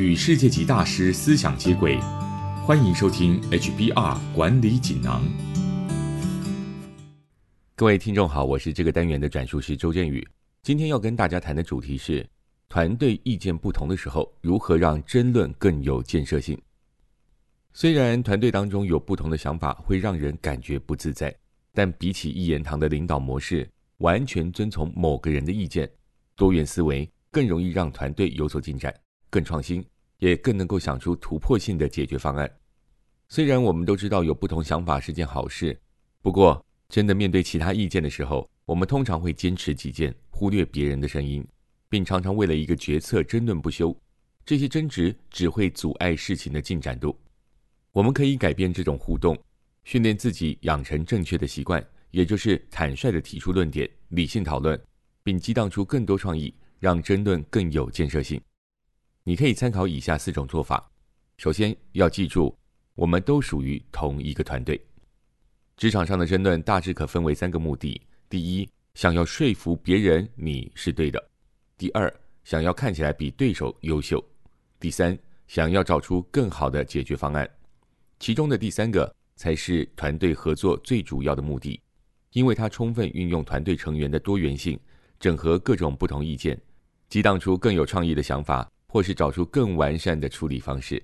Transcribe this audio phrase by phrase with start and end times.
[0.00, 1.98] 与世界级大师思想接轨，
[2.64, 5.22] 欢迎收听 HBR 管理锦囊。
[7.76, 10.26] 各位听众好，我是这个单元的转述师周振宇。
[10.62, 12.26] 今天要跟大家谈的主题是：
[12.66, 16.58] 团队意见不同的时候，如何让争论更有建设性。
[17.74, 21.34] 虽然团队当中有不同的想法会让人感觉不自在，
[21.74, 25.86] 但比起一言堂的领导模式，完全遵从某个人的意见，
[26.36, 28.94] 多元思维更容易让团队有所进展。
[29.30, 29.82] 更创新，
[30.18, 32.50] 也更能够想出突破性的解决方案。
[33.28, 35.78] 虽然我们都知道有不同想法是件好事，
[36.20, 41.46] 不过真的面对其他意见的时候，我们通常会坚持己见，忽略别人的声音，
[41.88, 43.96] 并常常为了一个决策争论不休。
[44.44, 47.16] 这些争执只会阻碍事情的进展度。
[47.92, 49.38] 我们可以改变这种互动，
[49.84, 54.80] 训练自己养成正确的习惯，也就是坦率的提出论点，理性讨论，
[55.22, 58.40] 并激荡出更多创意，让争论更有建设性。
[59.24, 60.90] 你可以参考以下四种做法。
[61.36, 62.56] 首先要记住，
[62.94, 64.80] 我们都属于同一个团队。
[65.76, 71.18] 职场上的争论大致可分为三个目的：第一，想要说服别人你是对的；
[71.76, 72.12] 第二，
[72.44, 74.18] 想要看起来比对手优秀；
[74.78, 77.48] 第三，想要找出更好的解决方案。
[78.18, 81.80] 其中的第三个才是团队合作最主要的目的，
[82.32, 84.78] 因为它充分运用团队成员的多元性，
[85.18, 86.60] 整合各种不同意见，
[87.08, 88.70] 激荡出更有创意的想法。
[88.90, 91.00] 或是找出更完善的处理方式。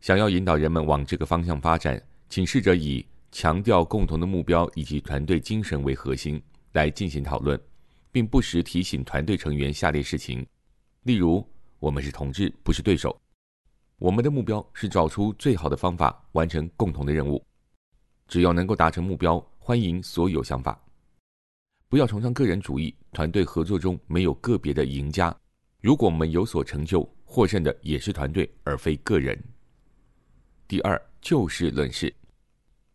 [0.00, 6.40] 想要引导人们往这个方向发展，请试着以强调共同的目标以及团队精神为核心
[6.72, 7.58] 来进行讨论，
[8.12, 10.46] 并不时提醒团队成员下列事情：
[11.04, 11.42] 例如，
[11.78, 13.10] 我们是同志，不是对手；
[13.98, 17.42] 我们的目标是找出最好的方法完成共同的任务。
[18.28, 20.78] 只要能够达成目标，欢迎所有想法。
[21.88, 25.34] 不要崇尚个人主义，团队合作中没有个别的赢家。
[25.86, 29.40] 如果我们有所成就，获胜的也是团队，而非个人。
[30.66, 32.12] 第二，就事论事，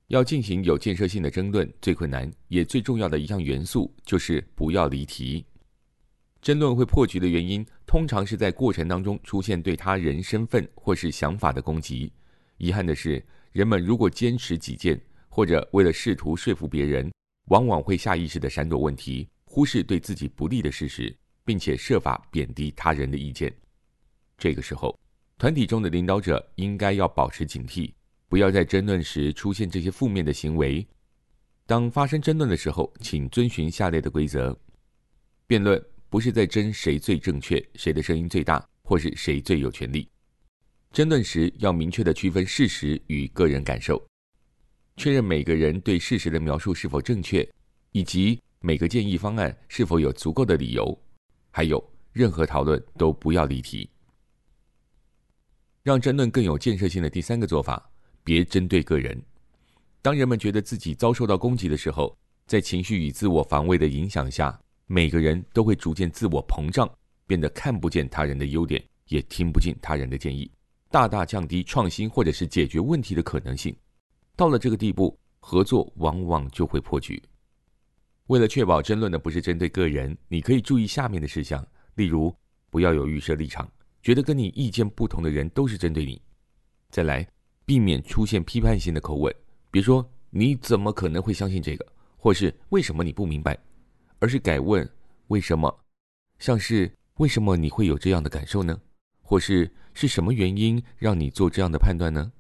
[0.08, 5.46] 要进行有建设性的争论，最困难也最重要的一项元素就是不要离题。
[6.42, 12.12] 争论会破局的原因，通常是在过程当中出现对他人身份或是想法的攻击。
[12.58, 15.00] 遗憾的是，人们如果坚持己见，
[15.30, 17.10] 或者为了试图说服别人，
[17.46, 21.16] 往往会下意识的闪躲问题，忽视对自己不利的事实。
[21.44, 23.54] 并且设法贬低他人的意见，
[24.38, 24.98] 这个时候，
[25.38, 27.92] 团体中的领导者应该要保持警惕，
[28.28, 30.86] 不要在争论时出现这些负面的行为。
[31.66, 34.58] 当发生争论的时候，请遵循下列的规则：
[35.48, 40.08] 辩论不是在争谁最正确、谁的声音最大，或是谁最有权利。
[40.92, 44.06] 争论时要明确的区分事实与个人感受，
[44.98, 47.50] 确认每个人对事实的描述是否正确，
[47.94, 51.02] 以及每个建议方案是否有足够的理由。
[51.52, 53.90] 还有，任何讨论都不要离题。
[55.84, 57.92] 让争论更有建设性的第三个做法，
[58.24, 59.22] 别针对个人。
[60.02, 62.18] 当人们觉得自己遭受到攻击的时候，
[62.48, 66.90] 在情绪与自我防卫的影响下，每个人都会逐渐自我膨胀，
[67.28, 70.50] 变得看不见他人的优点，也听不进他人的建议，
[70.90, 73.76] 大大降低创新或者是解决问题的可能性。
[74.36, 77.22] 到了这个地步，合作往往就会破局。
[78.28, 81.66] 为了确保争论的不是针对个人，你可以注意下面的事项，
[81.96, 82.34] 例如
[82.70, 83.70] 不要有预设立场，
[84.02, 86.22] 觉得跟你意见不同的人都是针对你。
[86.90, 87.28] 再来，
[87.66, 89.34] 避免出现批判性的口吻，
[89.70, 93.58] 别说你怎么可能会相信这个，或是为什么你不明白，
[94.20, 94.90] 而是改问
[95.28, 95.84] 为什么，
[96.40, 98.80] 像是为什么你会有这样的感受呢？
[99.22, 102.32] 或是是什么原因让你做这样的判断呢？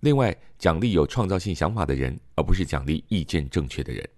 [0.00, 4.08] 另外，奖励有创造性想法的人，而不是奖励意见正确的人。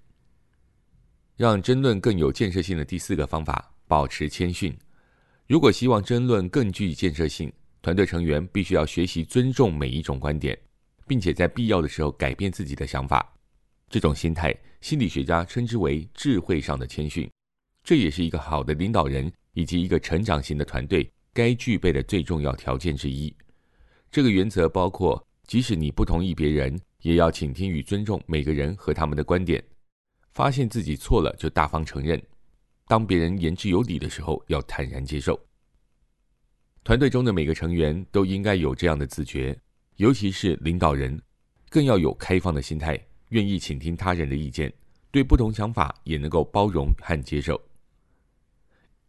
[1.36, 4.76] 让争论更有建设性的第四个方法，保持谦逊。
[5.46, 10.58] 如果希望争论更具建设性，团队成员必须要学习尊重每一种观点，
[11.06, 13.34] 并且在必要的时候改变自己的想法。
[13.90, 17.28] 这种心态，心理学家称之为智慧上的谦逊。
[17.82, 23.34] 这也是一个好的领导人以及一个成长型的团队该具备的最重要条件之一。
[24.10, 29.62] 这个原则包括，即使你不同意别人，也要倾听与尊重每个人和他们的观点。
[30.32, 32.20] 发现自己错了就大方承认，
[32.88, 35.38] 当别人言之有理的时候要坦然接受。
[36.82, 39.56] 团队中的每个成员都应该有这样的自觉，
[39.96, 41.20] 尤其是领导人，
[41.68, 42.98] 更要有开放的心态，
[43.28, 44.72] 愿意倾听他人的意见，
[45.10, 47.60] 对不同想法也能够包容和接受。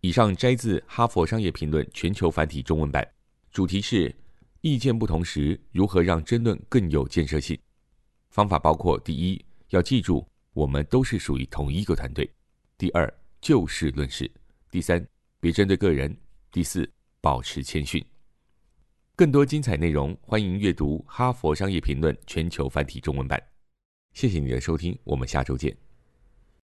[0.02, 3.08] 以上摘自《哈佛商业评论》全球繁体中文版，
[3.52, 4.14] 主题是
[4.60, 7.58] 意见不同时如何让争论更有建设性。
[8.30, 10.28] 方法包括：第一，要记住。
[10.54, 12.30] 我们都是属于同一个团队。
[12.78, 13.12] 第二，
[13.42, 14.26] 就事论事；
[14.72, 15.06] 第三，
[15.40, 16.12] 别针对个人；
[16.52, 16.90] 第四，
[17.20, 18.04] 保持谦逊。
[19.16, 23.42] 更多精彩内容，欢迎阅读《哈佛商业评论》全球繁体中文版。
[24.14, 25.83] 谢谢你的收听，我们下周见。